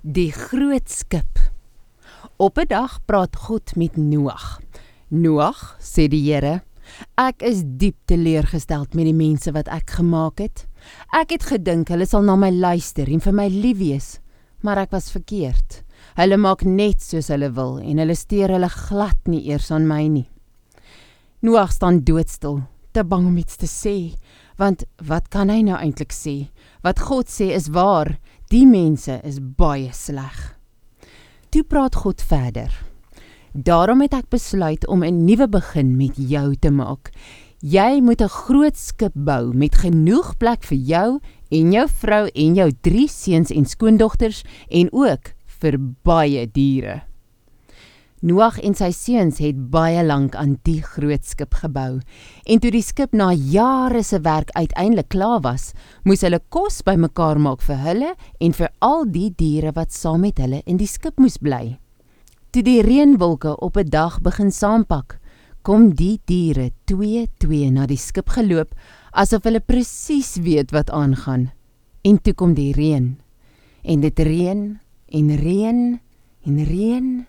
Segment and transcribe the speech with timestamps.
[0.00, 1.36] Die groot skip.
[2.36, 4.60] Op 'n dag praat God met Noag.
[5.08, 6.62] Noag, sê die Here,
[7.16, 10.66] ek is diep teleurgestel met die mense wat ek gemaak het.
[11.12, 14.20] Ek het gedink hulle sal na my luister en vir my lief wees,
[14.62, 15.84] maar ek was verkeerd.
[16.16, 20.08] Hulle maak net soos hulle wil en hulle steur hulle glad nie eers aan my
[20.08, 20.30] nie.
[21.42, 22.62] Noag staan doodstil,
[22.92, 24.16] te bang om iets te sê,
[24.60, 26.50] want wat kan hy nou eintlik sê?
[26.84, 28.18] Wat God sê is waar.
[28.52, 30.38] Die mense is baie sleg.
[31.50, 32.70] Toe praat God verder.
[33.54, 37.10] Daarom het ek besluit om 'n nuwe begin met jou te maak.
[37.60, 41.20] Jy moet 'n groot skip bou met genoeg plek vir jou
[41.50, 47.09] en jou vrou en jou 3 seuns en skoondogters en ook vir baie diere.
[48.20, 52.02] Noag en sy seuns het baie lank aan die groot skip gebou.
[52.44, 55.70] En toe die skip na jare se werk uiteindelik klaar was,
[56.04, 58.10] moes hulle kos bymekaar maak vir hulle
[58.44, 61.78] en vir al die diere wat saam met hulle in die skip moes bly.
[62.52, 65.16] Toe die reënwolke op 'n dag begin saampak,
[65.62, 68.74] kom die diere twee twee na die skip geloop
[69.12, 71.52] asof hulle presies weet wat aangaan.
[72.04, 73.16] En toe kom die reën.
[73.82, 76.00] En dit reën en reën
[76.44, 77.26] en reën